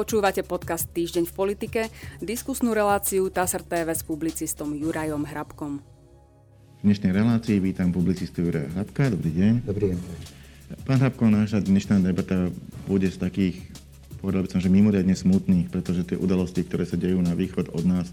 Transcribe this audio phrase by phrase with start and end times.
[0.00, 1.80] Počúvate podcast Týždeň v politike,
[2.24, 5.84] diskusnú reláciu TASR TV s publicistom Jurajom Hrabkom.
[6.80, 9.12] V dnešnej relácii vítam publicistu Juraja Hrabka.
[9.12, 9.52] Dobrý deň.
[9.60, 9.98] Dobrý deň.
[10.88, 12.48] Pán Hrabko, naša dnešná debata
[12.88, 13.60] bude z takých,
[14.24, 17.84] povedal by som, že mimoriadne smutných, pretože tie udalosti, ktoré sa dejú na východ od
[17.84, 18.08] nás,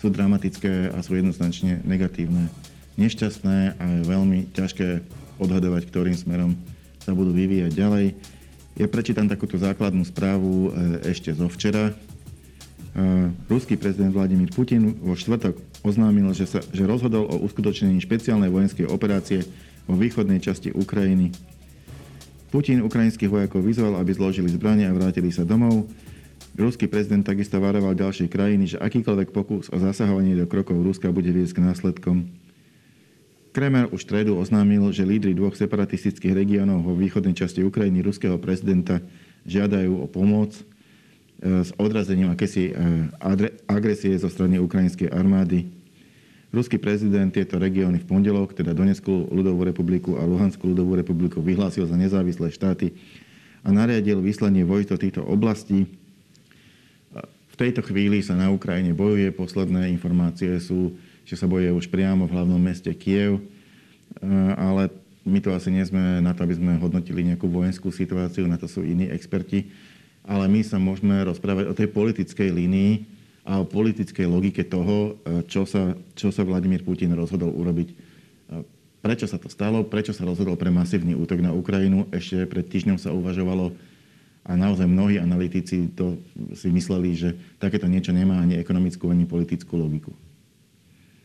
[0.00, 2.48] sú dramatické a sú jednoznačne negatívne.
[2.96, 5.04] Nešťastné a je veľmi ťažké
[5.36, 6.56] odhadovať, ktorým smerom
[7.04, 8.39] sa budú vyvíjať ďalej.
[8.78, 11.90] Ja prečítam takúto základnú správu e, ešte zo včera.
[11.90, 11.94] E,
[13.50, 18.86] ruský prezident Vladimír Putin vo štvrtok oznámil, že, sa, že rozhodol o uskutočnení špeciálnej vojenskej
[18.86, 19.42] operácie
[19.90, 21.34] vo východnej časti Ukrajiny.
[22.50, 25.86] Putin ukrajinských vojakov vyzval, aby zložili zbranie a vrátili sa domov.
[26.58, 31.30] Ruský prezident takisto varoval ďalšie krajiny, že akýkoľvek pokus o zasahovanie do krokov Ruska bude
[31.30, 32.26] viesť k následkom.
[33.50, 39.02] Kremer už stredu oznámil, že lídry dvoch separatistických regiónov vo východnej časti Ukrajiny ruského prezidenta
[39.42, 40.62] žiadajú o pomoc e,
[41.66, 42.72] s odrazením akési e,
[43.66, 45.66] agresie zo strany ukrajinskej armády.
[46.54, 51.86] Ruský prezident tieto regióny v pondelok, teda Donetskú ľudovú republiku a Luhanskú ľudovú republiku, vyhlásil
[51.86, 52.94] za nezávislé štáty
[53.66, 55.86] a nariadil vyslanie vojsk do týchto oblastí.
[57.50, 59.30] V tejto chvíli sa na Ukrajine bojuje.
[59.30, 60.96] Posledné informácie sú,
[61.30, 63.42] že sa boje už priamo v hlavnom meste Kiev, e,
[64.58, 64.90] ale
[65.22, 68.66] my tu asi nie sme na to, aby sme hodnotili nejakú vojenskú situáciu, na to
[68.66, 69.70] sú iní experti,
[70.26, 73.06] ale my sa môžeme rozprávať o tej politickej línii
[73.46, 77.88] a o politickej logike toho, e, čo sa, čo sa Vladimír Putin rozhodol urobiť.
[77.94, 77.94] E,
[78.98, 79.86] prečo sa to stalo?
[79.86, 82.10] Prečo sa rozhodol pre masívny útok na Ukrajinu?
[82.10, 83.70] Ešte pred týždňom sa uvažovalo
[84.42, 86.18] a naozaj mnohí analytici to
[86.58, 90.10] si mysleli, že takéto niečo nemá ani ekonomickú, ani politickú logiku.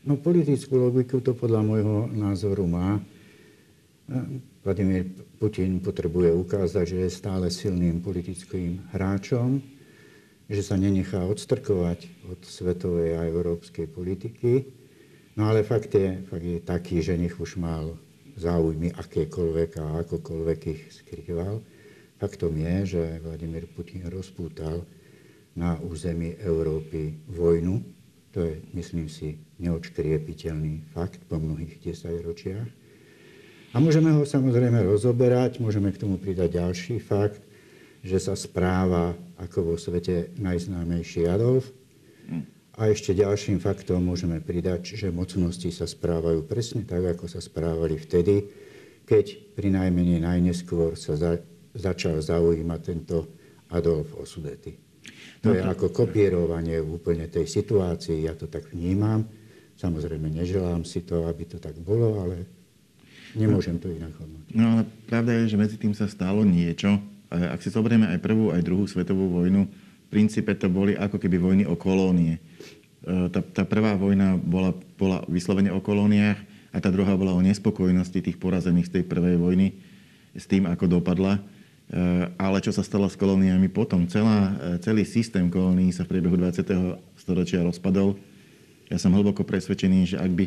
[0.05, 3.01] No politickú logiku to podľa môjho názoru má.
[4.61, 5.09] Vladimír
[5.41, 9.57] Putin potrebuje ukázať, že je stále silným politickým hráčom,
[10.45, 14.69] že sa nenechá odstrkovať od svetovej a európskej politiky.
[15.33, 17.97] No ale fakt je, fakt je taký, že nech už mal
[18.37, 21.65] záujmy akékoľvek a akokoľvek ich skrýval.
[22.21, 24.85] Faktom je, že Vladimír Putin rozpútal
[25.57, 27.81] na území Európy vojnu,
[28.29, 32.69] to je, myslím si, neočkriepiteľný fakt po mnohých desaťročiach.
[33.75, 37.43] A môžeme ho samozrejme rozoberať, môžeme k tomu pridať ďalší fakt,
[38.05, 41.73] že sa správa ako vo svete najznámejší Adolf.
[42.75, 47.95] A ešte ďalším faktom môžeme pridať, že mocnosti sa správajú presne tak, ako sa správali
[47.95, 48.47] vtedy,
[49.07, 51.39] keď pri najmenej najneskôr sa za,
[51.71, 53.31] začal zaujímať tento
[53.71, 54.75] Adolf Osudety.
[55.45, 59.23] To je ako kopírovanie úplne tej situácii, ja to tak vnímam.
[59.75, 62.47] Samozrejme, neželám si to, aby to tak bolo, ale
[63.35, 64.53] nemôžem to inak hodnotiť.
[64.55, 66.95] No ale pravda je, že medzi tým sa stalo niečo.
[67.27, 71.35] Ak si zoberieme aj prvú, aj druhú svetovú vojnu, v princípe to boli ako keby
[71.35, 72.39] vojny o kolónie.
[72.39, 76.39] E, tá, tá prvá vojna bola, bola vyslovene o kolóniách
[76.71, 79.75] a tá druhá bola o nespokojnosti tých porazených z tej prvej vojny
[80.35, 81.39] s tým, ako dopadla.
[81.85, 84.09] Eh, ale čo sa stalo s kolóniami potom?
[84.09, 86.97] Celá, eh, celý systém kolónií sa v priebehu 20.
[87.13, 88.17] storočia rozpadol.
[88.89, 90.45] Ja som hlboko presvedčený, že ak by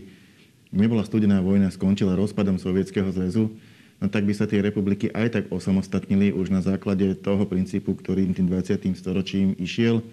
[0.70, 3.50] nebola studená vojna skončila rozpadom Sovietskeho zväzu,
[3.98, 8.36] no tak by sa tie republiky aj tak osamostatnili už na základe toho princípu, ktorým
[8.36, 8.94] tým 20.
[8.94, 10.04] storočím išiel,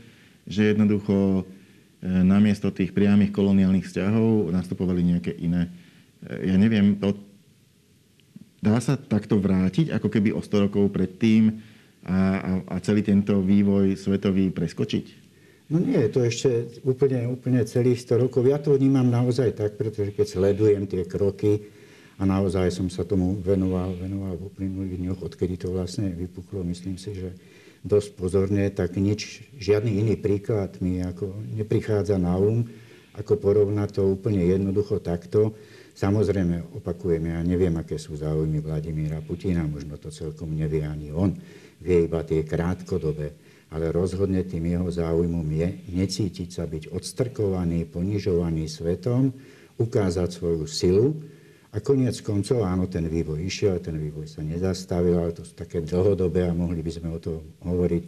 [0.49, 5.69] že jednoducho eh, namiesto tých priamých koloniálnych vzťahov nastupovali nejaké iné.
[6.25, 7.13] Ja neviem, to,
[8.65, 11.61] Dá sa takto vrátiť, ako keby o 100 rokov predtým
[12.01, 15.24] a, a, a celý tento vývoj svetový preskočiť?
[15.65, 18.45] No nie, to ešte úplne, úplne celých 100 rokov.
[18.45, 21.65] Ja to vnímam naozaj tak, pretože keď sledujem tie kroky
[22.21, 27.01] a naozaj som sa tomu venoval, venoval v uplynulých dňoch, odkedy to vlastne vypuklo, myslím
[27.01, 27.33] si, že
[27.81, 32.65] dosť pozorne, tak nič, žiadny iný príklad mi ako neprichádza na um,
[33.17, 35.57] ako porovnať to úplne jednoducho takto
[35.95, 41.31] Samozrejme, opakujeme, ja neviem, aké sú záujmy Vladimíra Putina, možno to celkom nevie ani on,
[41.79, 43.31] vie iba tie krátkodobé,
[43.75, 49.35] ale rozhodne tým jeho záujmom je necítiť sa byť odstrkovaný, ponižovaný svetom,
[49.75, 51.11] ukázať svoju silu
[51.75, 55.83] a koniec koncov, áno, ten vývoj išiel, ten vývoj sa nezastavil, ale to sú také
[55.83, 58.03] dlhodobé a mohli by sme o tom hovoriť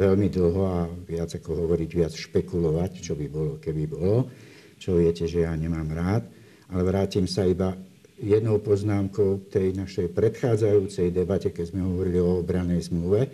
[0.00, 4.32] veľmi dlho a viac ako hovoriť, viac špekulovať, čo by bolo, keby bolo,
[4.80, 6.24] čo viete, že ja nemám rád.
[6.72, 7.76] Ale vrátim sa iba
[8.16, 13.28] jednou poznámkou k tej našej predchádzajúcej debate, keď sme hovorili o obranej zmluve,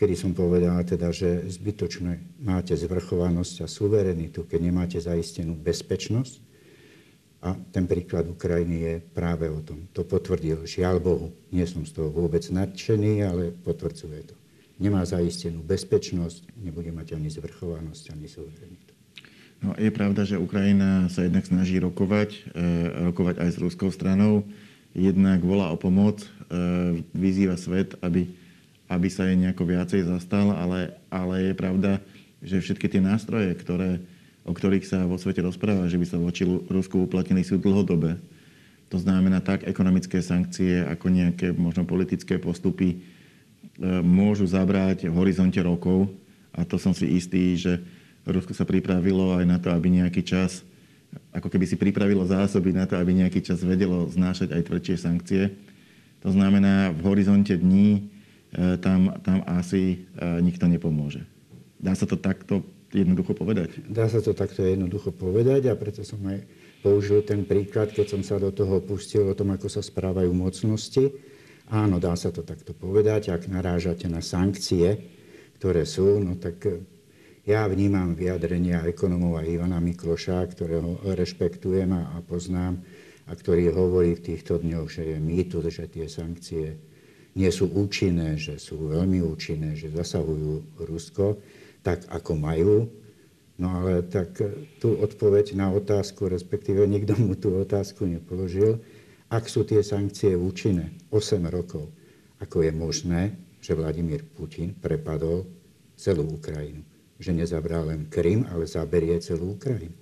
[0.00, 6.48] kedy som povedal teda, že zbytočne máte zvrchovanosť a suverenitu, keď nemáte zaistenú bezpečnosť.
[7.44, 9.88] A ten príklad Ukrajiny je práve o tom.
[9.92, 11.28] To potvrdil, žiaľ Bohu.
[11.52, 14.34] Nie som z toho vôbec nadšený, ale potvrdzuje to.
[14.80, 18.92] nemá zaistenú bezpečnosť, nebude mať ani zvrchovanosť, ani suverenitu.
[19.60, 22.72] No, je pravda, že Ukrajina sa jednak snaží rokovať, e,
[23.12, 24.48] rokovať aj s ruskou stranou.
[24.96, 26.28] Jednak volá o pomoc, e,
[27.12, 28.32] vyzýva svet, aby,
[28.90, 32.02] aby sa jej nejako viacej zastal, ale, ale je pravda,
[32.42, 34.02] že všetky tie nástroje, ktoré,
[34.42, 38.18] o ktorých sa vo svete rozpráva, že by sa voči Rusku uplatnili, sú dlhodobé.
[38.90, 42.98] To znamená tak ekonomické sankcie, ako nejaké možno politické postupy e,
[44.02, 46.10] môžu zabrať v horizonte rokov.
[46.50, 47.78] A to som si istý, že
[48.26, 50.66] Rusko sa pripravilo aj na to, aby nejaký čas,
[51.30, 55.42] ako keby si pripravilo zásoby na to, aby nejaký čas vedelo znášať aj tvrdšie sankcie.
[56.26, 58.10] To znamená, v horizonte dní
[58.82, 61.22] tam, tam asi e, nikto nepomôže.
[61.78, 63.78] Dá sa to takto jednoducho povedať?
[63.86, 66.42] Dá sa to takto jednoducho povedať a preto som aj
[66.82, 71.14] použil ten príklad, keď som sa do toho pustil o tom, ako sa správajú mocnosti.
[71.70, 73.30] Áno, dá sa to takto povedať.
[73.30, 74.98] Ak narážate na sankcie,
[75.62, 76.66] ktoré sú, no tak
[77.46, 82.82] ja vnímam vyjadrenia ekonomova Ivana Mikloša, ktorého rešpektujem a poznám
[83.30, 86.89] a ktorý hovorí v týchto dňoch, že je mýtus, že tie sankcie
[87.36, 91.38] nie sú účinné, že sú veľmi účinné, že zasahujú Rusko,
[91.80, 92.74] tak ako majú.
[93.60, 94.34] No ale tak
[94.80, 98.80] tú odpoveď na otázku, respektíve nikto mu tú otázku nepoložil,
[99.30, 101.86] ak sú tie sankcie účinné 8 rokov,
[102.42, 103.22] ako je možné,
[103.60, 105.46] že Vladimír Putin prepadol
[105.94, 106.82] celú Ukrajinu
[107.20, 109.92] že nezabral len Krym, ale zaberie celú Ukrajinu.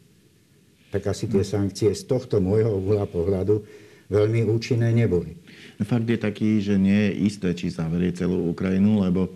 [0.94, 3.60] Tak asi tie sankcie z tohto môjho uhla pohľadu
[4.08, 5.36] veľmi účinné neboli.
[5.78, 9.30] Fakt je taký, že nie je isté, či zaberie celú Ukrajinu, lebo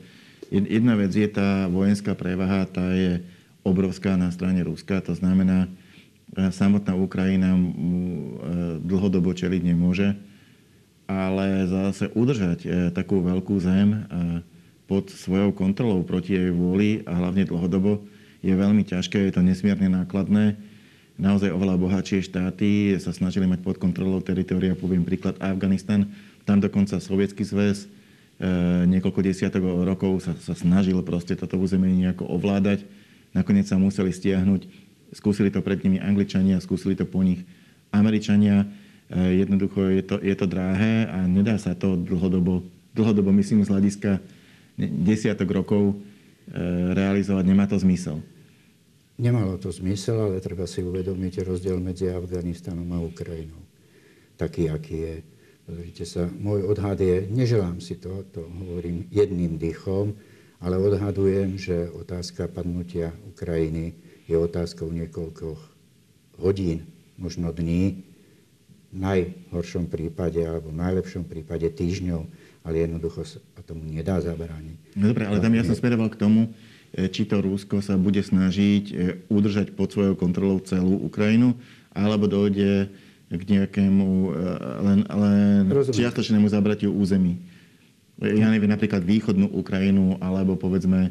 [0.50, 3.22] jedna vec je tá vojenská prevaha, tá je
[3.62, 4.98] obrovská na strane Ruska.
[5.06, 5.70] To znamená,
[6.34, 7.60] samotná Ukrajina e,
[8.80, 10.16] dlhodobo čeliť nemôže,
[11.06, 13.98] ale zase udržať e, takú veľkú zem e,
[14.88, 18.02] pod svojou kontrolou proti jej vôli a hlavne dlhodobo
[18.42, 20.58] je veľmi ťažké, je to nesmierne nákladné.
[21.20, 26.08] Naozaj oveľa bohatšie štáty sa snažili mať pod kontrolou teritoria, poviem príklad Afganistan,
[26.42, 27.86] tam dokonca Sovietský zväz e,
[28.90, 32.82] niekoľko desiatok rokov sa, sa snažil proste toto územie nejako ovládať.
[33.32, 34.66] Nakoniec sa museli stiahnuť,
[35.16, 37.46] skúsili to pred nimi Angličania, skúsili to po nich
[37.94, 38.66] Američania.
[39.08, 43.72] E, jednoducho je to, je to dráhé a nedá sa to dlhodobo, dlhodobo myslím z
[43.72, 44.10] hľadiska
[44.78, 45.94] desiatok rokov e,
[46.92, 48.18] realizovať, nemá to zmysel.
[49.20, 53.60] Nemalo to zmysel, ale treba si uvedomiť rozdiel medzi Afganistanom a Ukrajinou.
[54.40, 55.14] Taký, aký je.
[55.62, 60.14] Pozrite sa, môj odhad je, neželám si to, to hovorím jedným dýchom,
[60.58, 63.94] ale odhadujem, že otázka padnutia Ukrajiny
[64.26, 65.62] je otázkou niekoľkých
[66.42, 66.86] hodín,
[67.18, 68.02] možno dní,
[68.92, 72.28] v najhoršom prípade alebo v najlepšom prípade týždňov
[72.62, 74.94] ale jednoducho sa tomu nedá zabrániť.
[74.98, 76.50] No dobre, ale tam ja som smeroval k tomu,
[76.94, 78.94] e, či to Rusko sa bude snažiť e,
[79.26, 81.58] udržať pod svojou kontrolou celú Ukrajinu,
[81.90, 82.88] alebo dojde
[83.32, 84.30] k nejakému e,
[84.84, 87.40] len, len čiastočnému zabratiu území.
[88.22, 91.10] Ja neviem, napríklad východnú Ukrajinu, alebo povedzme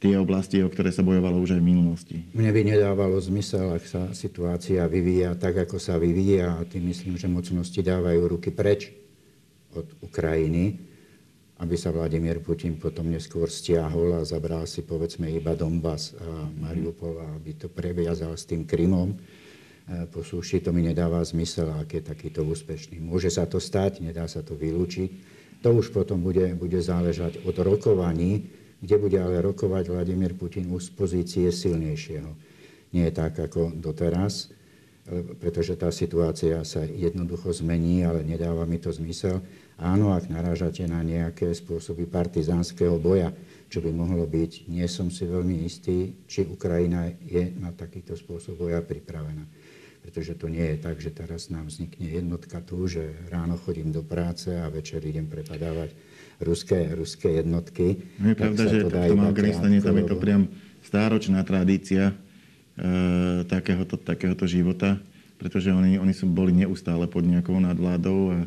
[0.00, 2.16] tie oblasti, o ktoré sa bojovalo už aj v minulosti.
[2.32, 7.20] Mne by nedávalo zmysel, ak sa situácia vyvíja tak, ako sa vyvíja, a tým myslím,
[7.20, 8.88] že mocnosti dávajú ruky preč
[9.76, 10.80] od Ukrajiny,
[11.60, 17.20] aby sa Vladimír Putin potom neskôr stiahol a zabral si povedzme iba Donbass a Mariupol,
[17.36, 19.16] aby to previazal s tým Krymom e,
[20.14, 23.02] po súši, to mi nedáva zmysel, ak je takýto úspešný.
[23.02, 25.10] Môže sa to stať, nedá sa to vylúčiť.
[25.60, 28.48] To už potom bude, bude záležať od rokovaní,
[28.80, 32.32] kde bude ale rokovať Vladimír Putin už z pozície silnejšieho.
[32.96, 34.48] Nie je tak ako doteraz,
[35.42, 39.42] pretože tá situácia sa jednoducho zmení, ale nedáva mi to zmysel.
[39.80, 43.32] Áno, ak narážate na nejaké spôsoby partizánskeho boja,
[43.70, 48.60] čo by mohlo byť, nie som si veľmi istý, či Ukrajina je na takýto spôsob
[48.60, 49.44] boja pripravená.
[50.10, 54.02] Pretože to nie je tak, že teraz nám vznikne jednotka tu, že ráno chodím do
[54.02, 55.94] práce a večer idem prepadávať
[56.42, 58.02] ruské, ruské jednotky.
[58.18, 60.50] No je pravda, že v tom Afganistane tam je to priam
[60.82, 62.10] stáročná tradícia,
[62.80, 64.96] E, takéhoto, takéhoto života,
[65.36, 68.38] pretože oni, oni sú, boli neustále pod nejakou nadvládou a,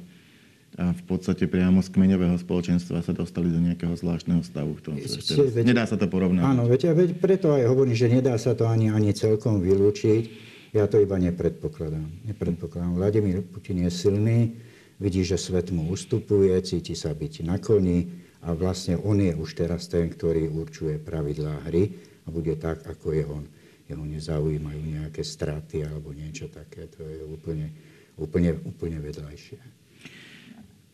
[0.82, 4.74] a v podstate priamo z kmeňového spoločenstva sa dostali do nejakého zvláštneho stavu.
[4.74, 6.50] V tom sa nedá sa to porovnať.
[6.50, 10.53] Áno, veď, veď preto aj hovorím, že nedá sa to ani, ani celkom vylúčiť.
[10.74, 12.26] Ja to iba nepredpokladám.
[12.26, 12.98] nepredpokladám.
[12.98, 14.58] Vladimír Putin je silný,
[14.98, 18.10] vidí, že svet mu ustupuje, cíti sa byť na koni
[18.42, 21.94] a vlastne on je už teraz ten, ktorý určuje pravidlá hry
[22.26, 23.46] a bude tak, ako je on
[23.86, 26.90] jeho nezaujímajú nejaké straty alebo niečo také.
[26.98, 27.70] To je úplne,
[28.18, 29.60] úplne, úplne vedľajšie.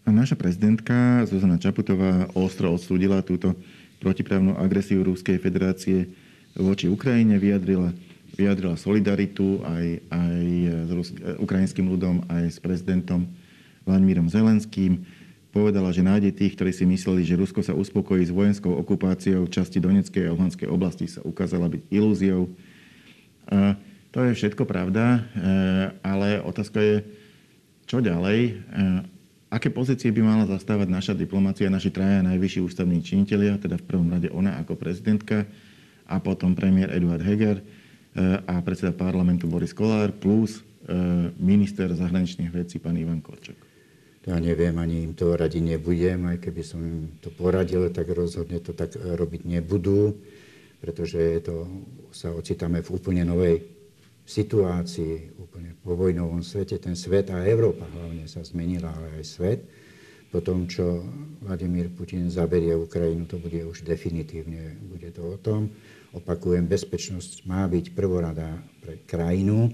[0.09, 3.55] naša prezidentka Zuzana Čaputová ostro odsúdila túto
[4.03, 6.09] protiprávnu agresiu Ruskej federácie
[6.57, 7.93] voči Ukrajine, vyjadrila,
[8.39, 10.43] vyjadrila solidaritu aj, aj
[10.87, 13.27] s Rus- ukrajinským ľudom, aj s prezidentom
[13.83, 15.03] Vladimírom Zelenským.
[15.51, 19.83] Povedala, že nájde tých, ktorí si mysleli, že Rusko sa uspokojí s vojenskou okupáciou časti
[19.83, 22.47] Donetskej a Luhanskej oblasti, sa ukázala byť ilúziou.
[23.49, 23.75] A
[24.13, 25.19] to je všetko pravda, e,
[26.05, 26.95] ale otázka je,
[27.89, 28.39] čo ďalej?
[28.45, 28.51] E,
[29.49, 34.07] aké pozície by mala zastávať naša diplomácia, naši traja najvyšší ústavní činitelia, teda v prvom
[34.13, 35.49] rade ona ako prezidentka
[36.05, 37.57] a potom premiér Eduard Heger
[38.17, 40.65] a predseda parlamentu Boris Kolár plus
[41.37, 43.57] minister zahraničných vecí pán Ivan Korčok.
[44.27, 48.61] Ja neviem, ani im to radiť nebudem, aj keby som im to poradil, tak rozhodne
[48.61, 50.17] to tak robiť nebudú,
[50.77, 51.65] pretože to,
[52.13, 53.65] sa ocitáme v úplne novej
[54.29, 59.59] situácii úplne po vojnovom svete, ten svet a Európa hlavne sa zmenila, ale aj svet.
[60.29, 61.01] Po tom, čo
[61.41, 65.73] Vladimír Putin zaberie Ukrajinu, to bude už definitívne, bude to o tom.
[66.09, 69.69] Opakujem, bezpečnosť má byť prvorada pre krajinu.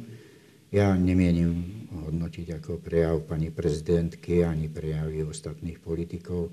[0.68, 6.52] Ja nemienim hodnotiť ako prejav pani prezidentky ani prejavy ostatných politikov.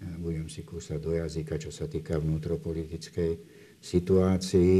[0.00, 3.32] Budem si kúsať do jazyka, čo sa týka vnútropolitickej
[3.84, 4.76] situácii.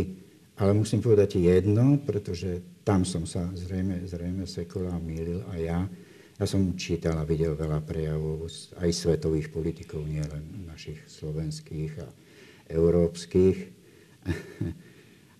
[0.56, 5.80] Ale musím povedať jedno, pretože tam som sa zrejme, zrejme sekol a mýlil a ja.
[6.40, 8.48] Ja som čítal a videl veľa prejavov
[8.80, 12.08] aj svetových politikov, nielen našich slovenských a
[12.72, 13.79] európskych.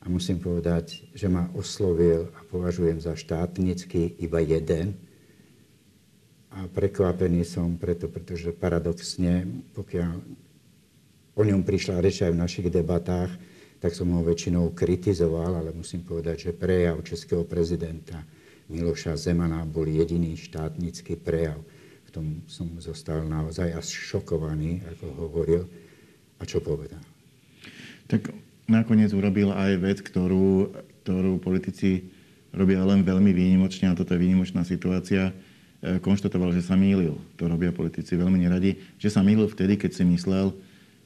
[0.01, 4.97] A musím povedať, že ma oslovil a považujem za štátnický iba jeden.
[6.51, 9.45] A prekvapený som preto, pretože paradoxne,
[9.77, 10.17] pokiaľ
[11.37, 13.29] o ňom prišla reč aj v našich debatách,
[13.81, 18.25] tak som ho väčšinou kritizoval, ale musím povedať, že prejav českého prezidenta
[18.73, 21.61] Miloša Zemana bol jediný štátnický prejav.
[22.09, 25.63] V tom som zostal naozaj až šokovaný, ako hovoril.
[26.41, 27.05] A čo povedal?
[28.09, 30.71] Tak nakoniec urobil aj vec, ktorú,
[31.03, 32.07] ktorú politici
[32.55, 35.31] robia len veľmi výnimočne, a toto je výnimočná situácia,
[35.83, 37.19] e, konštatoval, že sa mýlil.
[37.39, 38.79] To robia politici veľmi neradi.
[39.03, 40.55] Že sa mýlil vtedy, keď si myslel,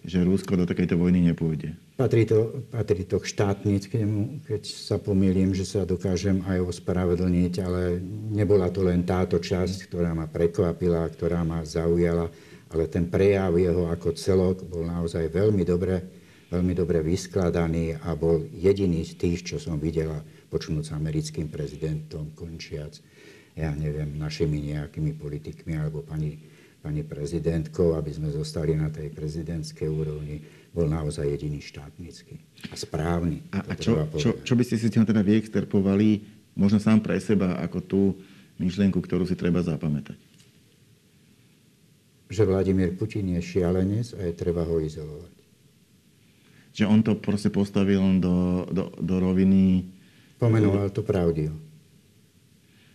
[0.04, 1.72] že Rusko do takejto vojny nepôjde.
[1.96, 8.04] Patrí to, patrí to k štátnickému, keď sa pomýlim, že sa dokážem aj ospravedlniť, ale
[8.28, 12.28] nebola to len táto časť, ktorá ma prekvapila, ktorá ma zaujala,
[12.68, 16.23] ale ten prejav jeho ako celok bol naozaj veľmi dobre,
[16.54, 22.30] veľmi dobre vyskladaný a bol jediný z tých, čo som videla, počnúť s americkým prezidentom,
[22.38, 22.94] končiac,
[23.58, 29.88] ja neviem, našimi nejakými politikmi alebo pani pani prezidentkou, aby sme zostali na tej prezidentskej
[29.88, 32.36] úrovni, bol naozaj jediný štátnický
[32.68, 33.40] a správny.
[33.56, 36.20] A, a čo, čo, čo by ste si teda vyexterpovali
[36.52, 38.02] možno sám pre seba ako tú
[38.60, 40.20] myšlienku, ktorú si treba zapamätať?
[42.28, 45.33] Že Vladimír Putin je šialenec a je treba ho izolovať.
[46.74, 49.86] Že on to proste postavil do, do, do roviny...
[50.42, 51.54] Pomenoval to pravdivo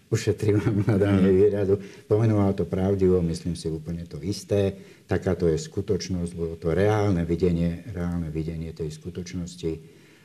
[0.09, 1.77] ušetrím vám danie výradu.
[2.09, 4.73] Pomenoval to pravdivo, myslím si úplne to isté.
[5.05, 9.71] Takáto je skutočnosť, bolo to reálne videnie, reálne videnie tej skutočnosti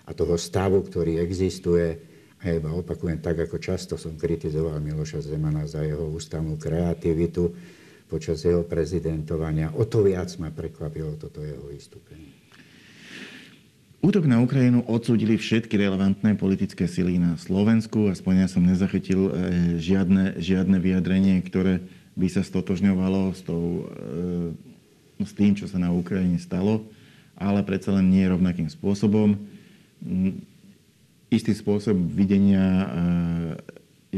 [0.09, 2.01] a toho stavu, ktorý existuje.
[2.45, 7.49] A iba opakujem, tak ako často som kritizoval Miloša Zemana za jeho ústavnú kreativitu
[8.05, 12.44] počas jeho prezidentovania, o to viac ma prekvapilo toto jeho vystúpenie.
[14.05, 18.13] Útok na Ukrajinu odsúdili všetky relevantné politické sily na Slovensku.
[18.13, 21.81] Aspoň ja som nezachytil e, žiadne, žiadne vyjadrenie, ktoré
[22.13, 23.89] by sa stotožňovalo s, tou,
[25.17, 26.85] e, s tým, čo sa na Ukrajine stalo,
[27.33, 29.41] ale predsa len nie rovnakým spôsobom.
[30.05, 30.37] Mm,
[31.33, 32.87] istý spôsob videnia e,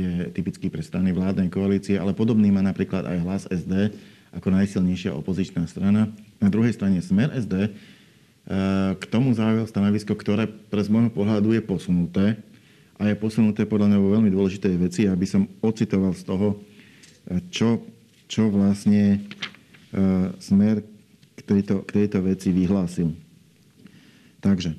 [0.02, 3.94] je typický pre strany vládnej koalície, ale podobný má napríklad aj hlas SD
[4.34, 6.10] ako najsilnejšia opozičná strana.
[6.42, 7.70] Na druhej strane Smer SD
[8.96, 12.24] k tomu zaujal stanovisko, ktoré pre z môjho pohľadu je posunuté
[12.94, 16.48] a je posunuté podľa mňa vo veľmi dôležitej veci, aby som ocitoval z toho,
[17.50, 17.82] čo,
[18.30, 19.18] čo vlastne e,
[20.38, 20.86] smer
[21.34, 23.10] k tejto, k tejto veci vyhlásil.
[24.38, 24.78] Takže, e,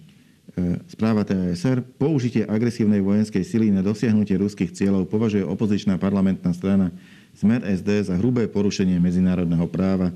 [0.88, 1.84] správa TASR.
[1.84, 6.96] Použitie agresívnej vojenskej sily na dosiahnutie ruských cieľov považuje opozičná parlamentná strana
[7.38, 10.10] Smer SD za hrubé porušenie medzinárodného práva.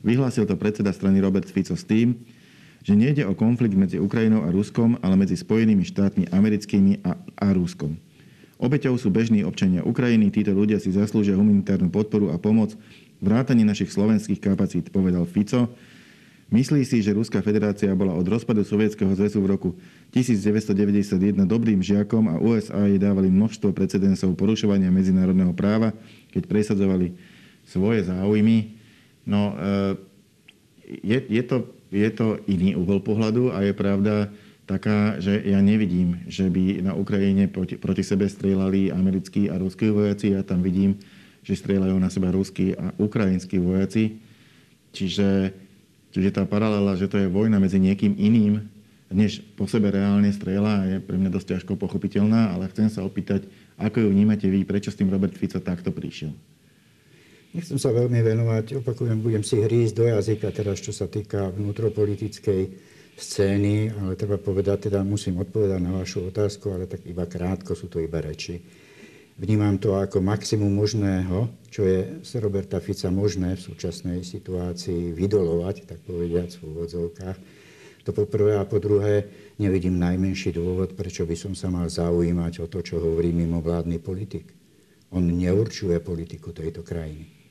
[0.00, 2.16] Vyhlásil to predseda strany Robert Fico s tým,
[2.82, 7.46] že nejde o konflikt medzi Ukrajinou a Ruskom, ale medzi Spojenými štátmi americkými a, a
[7.54, 7.94] Ruskom.
[8.62, 12.74] Obeťou sú bežní občania Ukrajiny, títo ľudia si zaslúžia humanitárnu podporu a pomoc,
[13.18, 15.70] vrátanie našich slovenských kapacít, povedal Fico.
[16.52, 19.68] Myslí si, že Ruská federácia bola od rozpadu Sovietskeho zväzu v roku
[20.12, 25.96] 1991 dobrým žiakom a USA jej dávali množstvo precedensov porušovania medzinárodného práva,
[26.28, 27.16] keď presadzovali
[27.64, 28.78] svoje záujmy.
[29.24, 29.56] No,
[30.84, 34.32] je, je, to, je to iný uhol pohľadu a je pravda
[34.64, 39.92] taká, že ja nevidím, že by na Ukrajine proti, proti sebe strieľali americkí a ruskí
[39.92, 40.32] vojaci.
[40.32, 40.96] Ja tam vidím,
[41.44, 44.16] že strieľajú na seba ruskí a ukrajinskí vojaci.
[44.96, 45.52] Čiže,
[46.16, 48.64] čiže tá paralela, že to je vojna medzi niekým iným,
[49.12, 53.44] než po sebe reálne strieľa, je pre mňa dosť ťažko pochopiteľná, ale chcem sa opýtať,
[53.76, 56.32] ako ju vnímate vy, prečo s tým Robert Fico takto prišiel?
[57.52, 62.62] Nechcem sa veľmi venovať, opakujem, budem si hrísť do jazyka teraz, čo sa týka vnútropolitickej
[63.12, 67.92] scény, ale treba povedať, teda musím odpovedať na vašu otázku, ale tak iba krátko, sú
[67.92, 68.56] to iba reči.
[69.36, 75.84] Vnímam to ako maximum možného, čo je z Roberta Fica možné v súčasnej situácii vydolovať,
[75.92, 77.38] tak povediať v úvodzovkách.
[78.08, 79.28] To po prvé a po druhé
[79.60, 84.48] nevidím najmenší dôvod, prečo by som sa mal zaujímať o to, čo hovorí mimovládny politik.
[85.12, 87.41] On neurčuje politiku tejto krajiny.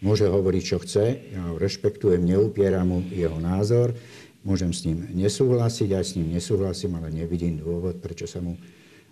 [0.00, 1.04] Môže hovoriť, čo chce,
[1.36, 3.92] ja ho rešpektujem, neupieram mu jeho názor,
[4.40, 8.56] môžem s ním nesúhlasiť, aj s ním nesúhlasím, ale nevidím dôvod, prečo sa mu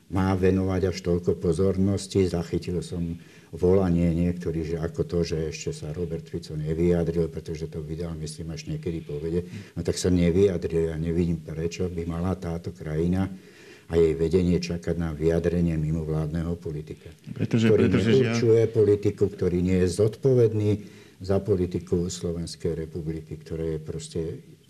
[0.09, 2.25] má venovať až toľko pozornosti.
[2.25, 3.21] Zachytil som
[3.53, 8.57] volanie niektorých, že ako to, že ešte sa Robert Fico nevyjadril, pretože to vydal, myslím,
[8.57, 9.45] až niekedy povede.
[9.77, 10.93] No tak sa nevyjadril.
[10.93, 13.29] Ja nevidím, prečo by mala táto krajina
[13.89, 17.09] a jej vedenie čakať na vyjadrenie mimovládneho politika.
[17.33, 18.69] Pretože, ktorý pretože neurčuje ja...
[18.69, 20.71] politiku, ktorý nie je zodpovedný
[21.25, 24.21] za politiku Slovenskej republiky, ktoré je proste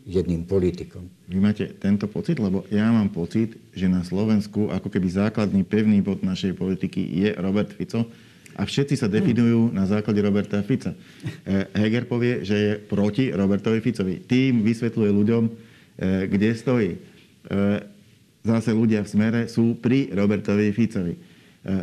[0.08, 1.04] jedným politikom.
[1.28, 2.40] Vy máte tento pocit?
[2.40, 7.37] Lebo ja mám pocit, že na Slovensku ako keby základný pevný bod našej politiky je
[7.37, 8.08] Robert Fico
[8.56, 10.96] a všetci sa definujú na základe Roberta Fica.
[11.44, 14.25] Eh, Heger povie, že je proti Robertovi Ficovi.
[14.25, 17.98] Tým vysvetľuje ľuďom, eh, kde stojí eh,
[18.42, 21.14] zase ľudia v smere sú pri Robertovi Ficovi.
[21.14, 21.21] E,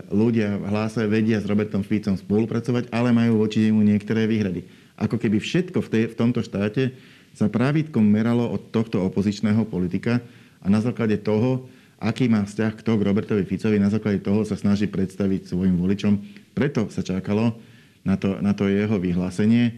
[0.10, 4.66] ľudia v hlase vedia s Robertom Ficom spolupracovať, ale majú voči nemu niektoré výhrady.
[4.96, 6.96] Ako keby všetko v, tej, v tomto štáte
[7.36, 10.24] sa pravítkom meralo od tohto opozičného politika
[10.64, 11.68] a na základe toho,
[12.00, 16.24] aký má vzťah kto k Robertovi Ficovi, na základe toho sa snaží predstaviť svojim voličom.
[16.56, 17.60] Preto sa čakalo
[18.08, 19.74] na to, na to jeho vyhlásenie, e,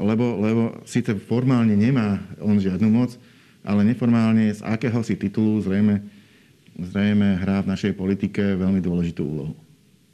[0.00, 3.12] lebo, lebo síce formálne nemá on žiadnu moc,
[3.68, 6.00] ale neformálne z akéhosi titulu zrejme,
[6.80, 9.52] zrejme hrá v našej politike veľmi dôležitú úlohu.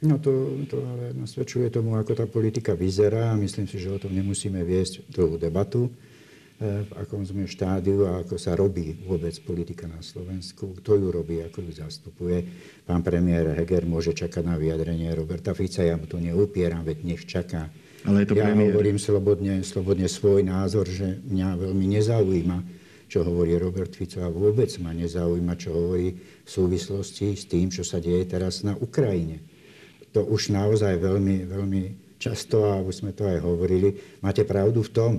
[0.03, 3.97] No to, to ale nasvedčuje tomu, ako tá politika vyzerá a myslím si, že o
[3.97, 9.31] tom nemusíme viesť dlhú debatu, eh, v akom sme štádiu a ako sa robí vôbec
[9.47, 12.43] politika na Slovensku, kto ju robí, ako ju zastupuje.
[12.83, 17.23] Pán premiér Heger môže čakať na vyjadrenie Roberta Fica, ja mu to neupieram, veď nech
[17.23, 17.71] čaká.
[18.05, 18.75] Ale je to ja premiér.
[18.75, 22.57] hovorím slobodne, slobodne svoj názor, že mňa veľmi nezaujíma,
[23.15, 27.87] čo hovorí Robert Fico a vôbec ma nezaujíma, čo hovorí v súvislosti s tým, čo
[27.87, 29.39] sa deje teraz na Ukrajine.
[30.11, 31.83] To už naozaj veľmi, veľmi
[32.19, 35.11] často, a už sme to aj hovorili, máte pravdu v tom,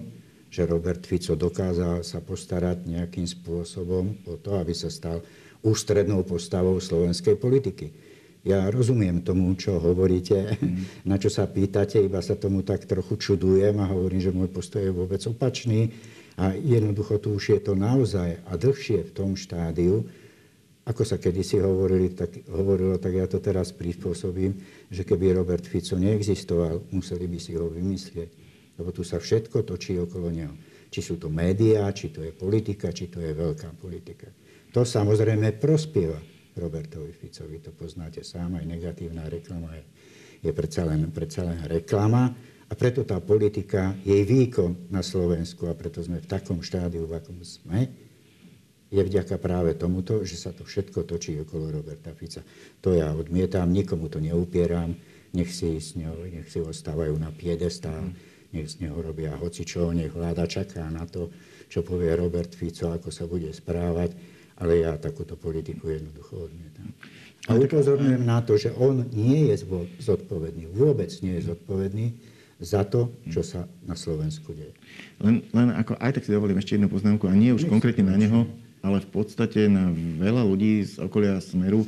[0.53, 5.25] že Robert Fico dokázal sa postarať nejakým spôsobom o to, aby sa stal
[5.65, 7.97] ústrednou postavou slovenskej politiky.
[8.45, 10.85] Ja rozumiem tomu, čo hovoríte, mm.
[11.11, 14.85] na čo sa pýtate, iba sa tomu tak trochu čudujem a hovorím, že môj postoj
[14.85, 15.97] je vôbec opačný
[16.37, 20.05] a jednoducho tu už je to naozaj a dlhšie v tom štádiu,
[20.87, 24.55] ako sa kedysi hovorili, tak, hovorilo, tak ja to teraz prispôsobím,
[24.87, 28.31] že keby Robert Fico neexistoval, museli by si ho vymyslieť.
[28.79, 30.55] Lebo tu sa všetko točí okolo neho.
[30.87, 34.31] Či sú to médiá, či to je politika, či to je veľká politika.
[34.71, 36.21] To samozrejme prospieva
[36.55, 37.59] Robertovi Ficovi.
[37.67, 39.85] To poznáte sám, aj negatívna reklama je,
[40.45, 42.31] je predsa, len, predsa len reklama.
[42.67, 47.15] A preto tá politika, jej výkon na Slovensku, a preto sme v takom štádiu, v
[47.15, 47.87] akom sme,
[48.91, 52.43] je vďaka práve tomuto, že sa to všetko točí okolo Roberta Fica.
[52.83, 54.95] To ja odmietam, nikomu to neupieram,
[55.35, 58.11] nech si, s ňou, nech si ho stávajú na piedestál,
[58.51, 61.31] nech z neho robia hocičo, nech vláda čaká na to,
[61.67, 64.15] čo povie Robert Fico, ako sa bude správať,
[64.63, 66.95] ale ja takúto politiku jednoducho odmietam.
[67.47, 69.67] A upozorňujem na to, že on nie je
[70.03, 72.07] zodpovedný, vôbec nie je zodpovedný
[72.57, 74.73] za to, čo sa na Slovensku deje.
[75.21, 78.17] Len, len ako aj tak si dovolím ešte jednu poznámku, a nie už konkrétne na
[78.17, 78.49] neho,
[78.81, 81.85] ale v podstate na veľa ľudí z okolia Smeru.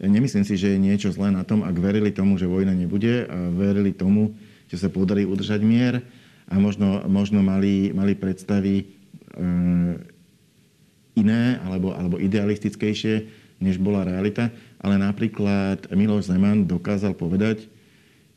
[0.00, 3.38] Nemyslím si, že je niečo zlé na tom, ak verili tomu, že vojna nebude a
[3.54, 4.34] verili tomu,
[4.66, 6.02] že sa podarí udržať mier
[6.50, 8.84] a možno, možno mali, mali predstavy e,
[11.20, 13.28] iné alebo, alebo idealistickejšie,
[13.60, 14.48] než bola realita.
[14.80, 17.68] Ale napríklad Miloš Zeman dokázal povedať,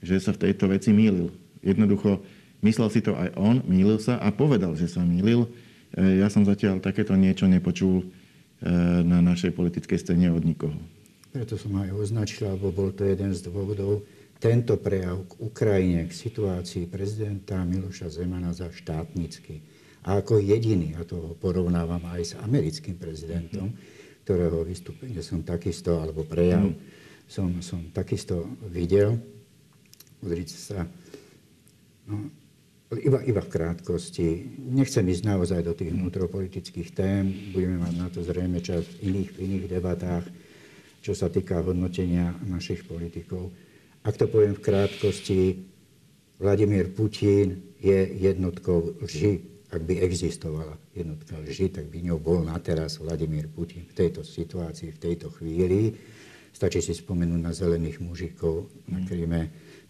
[0.03, 1.31] že sa v tejto veci mýlil
[1.63, 2.19] Jednoducho
[2.61, 5.47] myslel si to aj on, mýlil sa a povedal, že sa mýlil.
[5.95, 8.05] E, ja som zatiaľ takéto niečo nepočul e,
[9.03, 10.75] na našej politickej scéne od nikoho.
[11.33, 14.05] Preto som aj označil, alebo bol to jeden z dôvodov,
[14.37, 19.63] tento prejav k Ukrajine, k situácii prezidenta Miloša Zemana za štátnický.
[20.03, 23.71] A ako jediný, a to ho porovnávam aj s americkým prezidentom,
[24.27, 26.75] ktorého vystúpenie som takisto, alebo prejav, mm.
[27.23, 29.15] som, som takisto videl.
[30.19, 30.83] Pozrite sa,
[32.07, 32.29] no,
[32.99, 34.57] iba, iba v krátkosti.
[34.59, 37.23] Nechcem ísť naozaj do tých vnútropolitických tém,
[37.55, 40.25] budeme mať na to zrejme čas v iných, v iných debatách,
[41.01, 43.51] čo sa týka hodnotenia našich politikov.
[44.03, 45.41] Ak to poviem v krátkosti,
[46.43, 49.47] Vladimír Putin je jednotkou lži.
[49.73, 54.21] Ak by existovala jednotka lži, tak by ňou bol na teraz Vladimír Putin v tejto
[54.21, 55.97] situácii, v tejto chvíli.
[56.53, 59.07] Stačí si spomenúť na zelených mužikov na mm.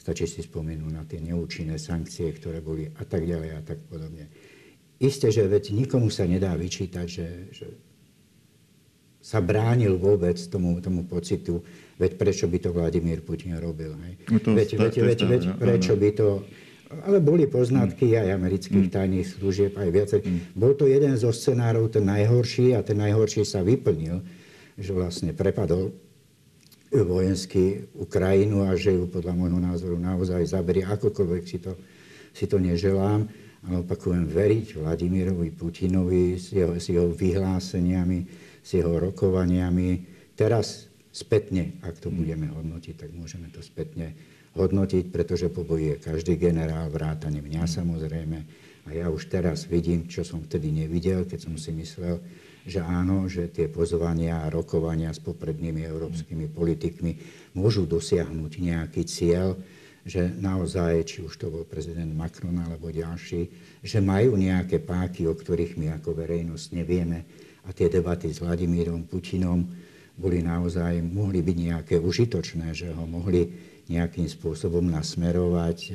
[0.03, 4.27] Stačí si spomenúť na tie neúčinné sankcie, ktoré boli a tak ďalej a tak podobne.
[4.99, 7.67] Isté, že veď nikomu sa nedá vyčítať, že, že
[9.23, 11.63] sa bránil vôbec tomu, tomu pocitu,
[11.95, 13.95] veď prečo by to Vladimír Putin robil.
[13.95, 14.13] Hej?
[14.27, 16.43] No veď, veď, veď, veď prečo by to...
[17.07, 18.19] Ale boli poznatky mm.
[18.19, 18.93] aj amerických mm.
[18.93, 20.19] tajných služieb, aj viacej.
[20.19, 20.39] Mm.
[20.51, 24.19] Bol to jeden zo scenárov, ten najhorší, a ten najhorší sa vyplnil,
[24.75, 25.95] že vlastne prepadol
[27.01, 31.73] vojensky Ukrajinu a že ju podľa môjho názoru naozaj zaberie, akokoľvek si to,
[32.29, 33.25] si to neželám.
[33.63, 38.19] Ale opakujem, veriť Vladimirovi Putinovi s jeho, s jeho vyhláseniami,
[38.59, 40.03] s jeho rokovaniami.
[40.35, 44.11] Teraz spätne, ak to budeme hodnotiť, tak môžeme to spätne
[44.53, 48.37] hodnotiť, pretože po boji je každý generál, vrátane mňa samozrejme.
[48.83, 52.19] A ja už teraz vidím, čo som vtedy nevidel, keď som si myslel,
[52.63, 57.11] že áno, že tie pozvania a rokovania s poprednými európskymi politikmi
[57.55, 59.55] môžu dosiahnuť nejaký cieľ,
[60.03, 63.47] že naozaj, či už to bol prezident Macron alebo ďalší,
[63.79, 67.23] že majú nejaké páky, o ktorých my ako verejnosť nevieme.
[67.63, 69.63] A tie debaty s Vladimírom Putinom
[70.19, 73.47] boli naozaj, mohli byť nejaké užitočné, že ho mohli
[73.87, 75.91] nejakým spôsobom nasmerovať, e,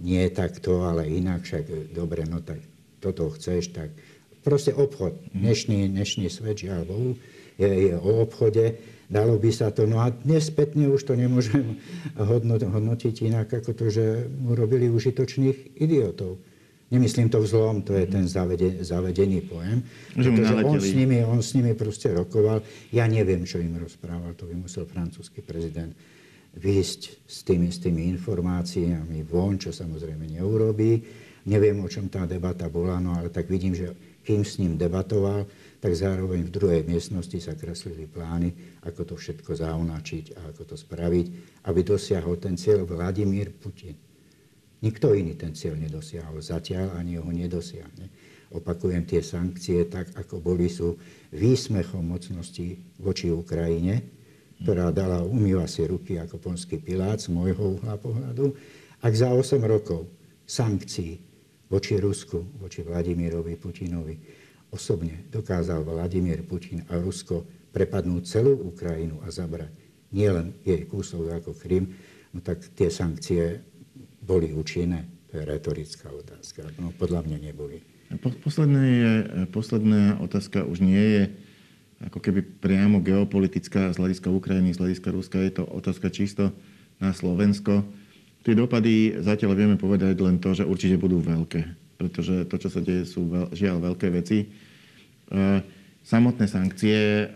[0.00, 2.58] nie takto, ale inak, však dobre, no tak
[3.00, 3.92] toto chceš, tak
[4.40, 5.16] proste obchod.
[5.16, 5.40] Mhm.
[5.40, 7.10] Dnešný, dnešný svet, žiaľ Bohu,
[7.60, 8.80] je, je o obchode,
[9.12, 11.76] dalo by sa to, no a dnes spätne už to nemôžem
[12.76, 14.04] hodnotiť inak, ako to, že
[14.40, 16.40] mu robili užitočných idiotov.
[16.90, 19.78] Nemyslím to vzlom, to je ten zavede, zavedený pojem.
[20.10, 22.66] Pretože on s, nimi, on s nimi proste rokoval.
[22.90, 25.94] Ja neviem, čo im rozprával, to by musel francúzsky prezident
[26.56, 31.02] výjsť s tými, s tými informáciami von, čo samozrejme neurobí.
[31.46, 33.94] Neviem, o čom tá debata bola, no ale tak vidím, že
[34.26, 35.48] kým s ním debatoval,
[35.80, 38.52] tak zároveň v druhej miestnosti sa kreslili plány,
[38.84, 41.26] ako to všetko zaunačiť a ako to spraviť,
[41.66, 43.96] aby dosiahol ten cieľ Vladimír Putin.
[44.84, 48.12] Nikto iný ten cieľ nedosiahol zatiaľ, ani ho nedosiahne.
[48.50, 51.00] Opakujem, tie sankcie, tak ako boli, sú
[51.32, 54.19] výsmechom mocnosti voči Ukrajine,
[54.60, 58.52] ktorá dala, umýva si ruky ako ponský pilát z môjho uhla pohľadu.
[59.00, 60.04] Ak za 8 rokov
[60.44, 61.16] sankcií
[61.72, 64.20] voči Rusku, voči Vladimirovi Putinovi,
[64.70, 67.42] osobne dokázal Vladimír Putin a Rusko
[67.72, 69.72] prepadnúť celú Ukrajinu a zabrať
[70.10, 71.94] nielen jej kúsok ako Krym,
[72.34, 73.62] no tak tie sankcie
[74.20, 75.06] boli účinné?
[75.30, 76.66] To je retorická otázka.
[76.82, 77.78] No, podľa mňa neboli.
[78.42, 79.12] Posledné je,
[79.54, 81.24] posledná otázka už nie je
[82.00, 85.36] ako keby priamo geopolitická z hľadiska Ukrajiny, z hľadiska Ruska.
[85.44, 86.52] Je to otázka čisto
[86.96, 87.84] na Slovensko.
[88.40, 91.60] Tie dopady zatiaľ vieme povedať len to, že určite budú veľké.
[92.00, 94.48] Pretože to, čo sa deje, sú veľ, žiaľ veľké veci.
[94.48, 95.40] E,
[96.00, 97.26] samotné sankcie, e,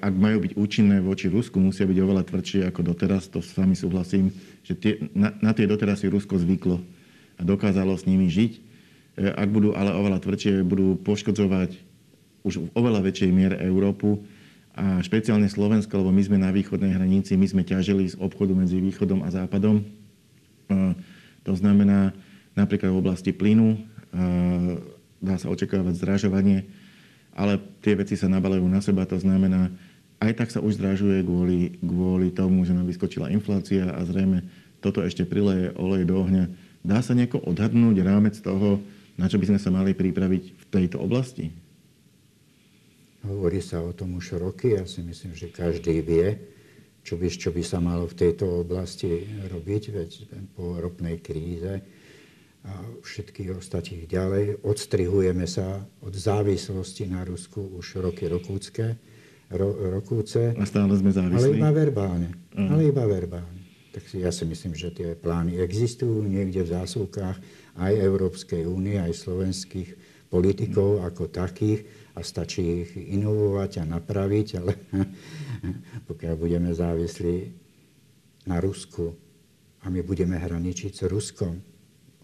[0.00, 3.28] ak majú byť účinné voči Rusku, musia byť oveľa tvrdšie ako doteraz.
[3.28, 4.32] To s vami súhlasím
[4.64, 6.80] že tie, na, na tie doteraz si Rusko zvyklo
[7.36, 8.52] a dokázalo s nimi žiť.
[8.56, 8.60] E,
[9.28, 11.76] ak budú ale oveľa tvrdšie, budú poškodzovať
[12.44, 14.20] už v oveľa väčšej miere Európu
[14.76, 18.76] a špeciálne Slovensko, lebo my sme na východnej hranici, my sme ťažili z obchodu medzi
[18.84, 19.80] východom a západom.
[21.48, 22.12] To znamená
[22.52, 23.80] napríklad v oblasti plynu,
[25.24, 26.68] dá sa očakávať zdražovanie,
[27.32, 29.72] ale tie veci sa nabalajú na seba, to znamená,
[30.20, 34.44] aj tak sa už zdražuje kvôli, kvôli tomu, že nám vyskočila inflácia a zrejme
[34.84, 36.44] toto ešte prileje olej do ohňa.
[36.84, 38.84] Dá sa nejako odhadnúť rámec toho,
[39.16, 41.63] na čo by sme sa mali pripraviť v tejto oblasti?
[43.24, 44.76] Hovorí sa o tom už roky.
[44.76, 46.36] Ja si myslím, že každý vie,
[47.00, 50.10] čo by, čo by sa malo v tejto oblasti robiť, veď
[50.52, 51.80] po ropnej kríze
[52.64, 52.72] a
[53.04, 54.64] všetkých ostatných ďalej.
[54.64, 58.96] Odstrihujeme sa od závislosti na Rusku už roky rokúcké
[59.52, 60.56] ro, rokúce.
[60.56, 61.60] A stále sme závislí.
[61.60, 62.28] Ale iba verbálne.
[62.56, 62.72] Uh-huh.
[62.72, 63.60] Ale iba verbálne.
[63.92, 67.38] Tak si, ja si myslím, že tie plány existujú niekde v zásuvkách
[67.78, 69.88] aj Európskej únie, aj slovenských
[70.32, 71.08] politikov uh-huh.
[71.12, 71.84] ako takých
[72.14, 74.72] a stačí ich inovovať a napraviť, ale
[76.08, 77.36] pokiaľ budeme závislí
[78.46, 79.10] na Rusku
[79.82, 81.58] a my budeme hraničiť s Ruskom.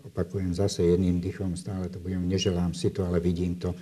[0.07, 3.77] Opakujem zase jedným dychom, stále to budem, neželám si to, ale vidím to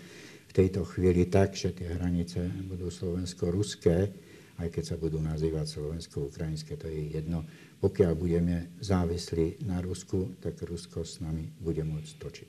[0.48, 4.10] v tejto chvíli tak, že tie hranice budú slovensko-ruské,
[4.58, 7.46] aj keď sa budú nazývať slovensko-ukrajinské, to je jedno.
[7.78, 12.48] Pokiaľ budeme závislí na Rusku, tak Rusko s nami bude môcť točiť.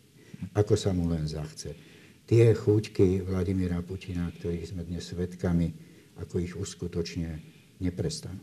[0.57, 1.98] Ako sa mu len zachce.
[2.29, 5.73] Tie chuťky Vladimíra Putina, ktorých sme dnes svedkami,
[6.21, 7.41] ako ich uskutočne,
[7.81, 8.37] neprestanú.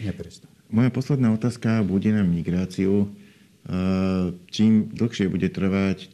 [0.00, 0.48] neprestanú.
[0.72, 3.12] Moja posledná otázka bude na migráciu.
[4.48, 6.08] Čím dlhšie bude trvať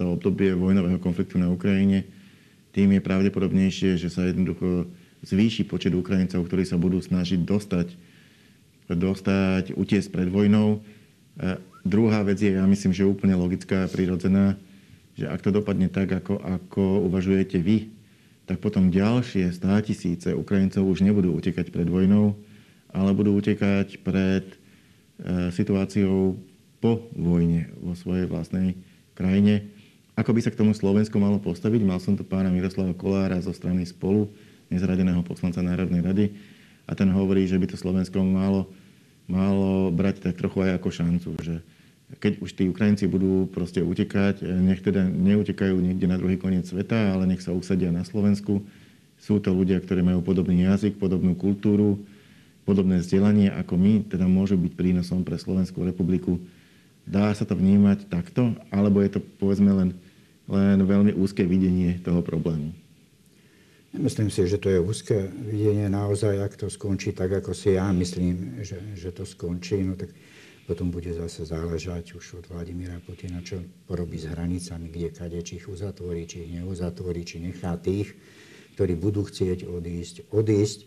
[0.00, 2.08] to obdobie vojnového konfliktu na Ukrajine,
[2.72, 4.88] tým je pravdepodobnejšie, že sa jednoducho
[5.20, 7.92] zvýši počet Ukrajincov, ktorí sa budú snažiť dostať,
[8.88, 10.80] dostať utiesť pred vojnou.
[11.36, 14.56] A druhá vec je, ja myslím, že úplne logická a prirodzená,
[15.14, 17.90] že ak to dopadne tak, ako, ako uvažujete vy,
[18.44, 22.36] tak potom ďalšie stá tisíce Ukrajincov už nebudú utekať pred vojnou,
[22.92, 24.56] ale budú utekať pred e,
[25.54, 26.36] situáciou
[26.82, 28.76] po vojne vo svojej vlastnej
[29.16, 29.72] krajine.
[30.14, 31.80] Ako by sa k tomu Slovensko malo postaviť?
[31.82, 34.28] Mal som tu pána Miroslava Kolára zo strany Spolu,
[34.68, 36.26] nezradeného poslanca Národnej rady
[36.84, 38.68] a ten hovorí, že by to Slovensko malo,
[39.24, 41.54] malo brať tak trochu aj ako šancu, že
[42.20, 47.16] keď už tí Ukrajinci budú proste utekať, nech teda neutekajú niekde na druhý koniec sveta,
[47.16, 48.60] ale nech sa usadia na Slovensku.
[49.18, 51.96] Sú to ľudia, ktorí majú podobný jazyk, podobnú kultúru,
[52.68, 56.40] podobné vzdelanie ako my, teda môžu byť prínosom pre Slovenskú republiku.
[57.04, 59.90] Dá sa to vnímať takto, alebo je to povedzme len,
[60.48, 62.72] len veľmi úzke videnie toho problému?
[63.94, 67.94] Myslím si, že to je úzke videnie naozaj, ak to skončí tak, ako si ja
[67.94, 70.10] myslím, že, že to skončí, no tak
[70.64, 75.60] potom bude zase záležať už od Vladimíra Putina, čo porobí s hranicami, kde kade, či
[75.60, 78.16] ich uzatvorí, či ich neuzatvorí, či nechá tých,
[78.74, 80.78] ktorí budú chcieť odísť, odísť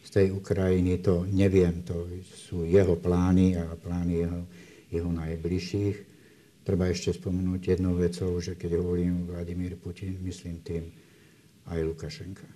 [0.00, 4.40] z tej Ukrajiny, to neviem, to sú jeho plány a plány jeho,
[4.88, 5.96] jeho najbližších.
[6.64, 10.88] Treba ešte spomenúť jednou vecou, že keď hovorím Vladimír Putin, myslím tým
[11.68, 12.48] aj Lukašenka,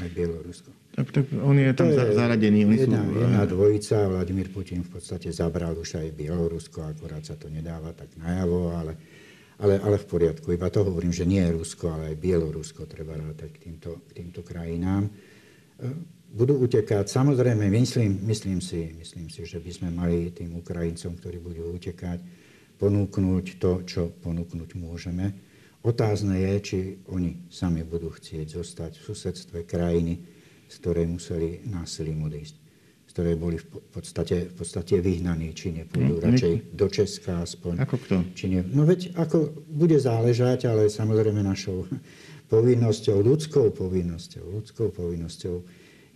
[0.00, 0.70] aj Bielorusko.
[0.96, 2.64] Tak, tak on je tam je zaradený.
[2.64, 3.20] Oni jedna, sú...
[3.20, 8.08] jedna dvojica, Vladimír Putin v podstate zabral už aj Bielorusko, akorát sa to nedáva tak
[8.16, 8.96] najavo, ale,
[9.60, 10.56] ale, ale v poriadku.
[10.56, 14.24] Iba to hovorím, že nie je Rusko, ale aj Bielorusko treba rátať k týmto, k
[14.24, 15.04] týmto krajinám.
[15.04, 15.10] E,
[16.32, 21.44] budú utekať, samozrejme, myslím, myslím, si, myslím si, že by sme mali tým Ukrajincom, ktorí
[21.44, 22.24] budú utekať,
[22.80, 25.46] ponúknuť to, čo ponúknuť môžeme
[25.82, 26.78] Otázne je, či
[27.10, 30.18] oni sami budú chcieť zostať v susedstve krajiny,
[30.66, 32.54] z ktorej museli násilím odísť,
[33.06, 37.86] z ktorej boli v podstate, v podstate vyhnaní, či nepôjdu mm, radšej do Česka aspoň.
[37.86, 38.14] Ako kto?
[38.34, 41.86] Či ne, no veď ako bude záležať, ale samozrejme našou
[42.52, 45.56] povinnosťou, ľudskou povinnosťou, ľudskou povinnosťou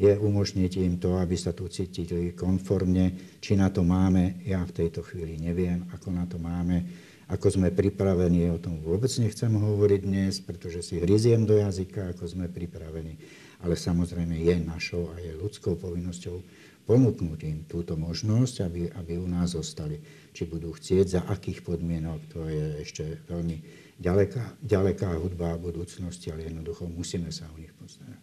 [0.00, 3.36] je umožniť im to, aby sa tu cítili konformne.
[3.36, 6.88] Či na to máme, ja v tejto chvíli neviem, ako na to máme
[7.30, 12.26] ako sme pripravení, o tom vôbec nechcem hovoriť dnes, pretože si hryziem do jazyka, ako
[12.26, 13.14] sme pripravení.
[13.62, 16.42] Ale samozrejme je našou a je ľudskou povinnosťou
[16.90, 20.02] ponúknuť im túto možnosť, aby, aby u nás zostali.
[20.34, 23.62] Či budú chcieť, za akých podmienok, to je ešte veľmi
[24.02, 28.18] ďaleká, ďaleká hudba budúcnosti, ale jednoducho musíme sa o nich postarať.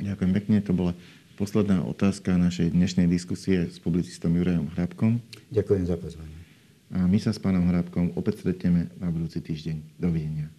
[0.00, 0.56] Ďakujem pekne.
[0.64, 0.92] To bola
[1.36, 5.20] posledná otázka našej dnešnej diskusie s publicistom Jurajom Hrabkom.
[5.52, 6.41] Ďakujem za pozvanie.
[6.92, 9.96] A my sa s pánom Hrabkom opäť stretneme na budúci týždeň.
[9.96, 10.52] Dovidenia.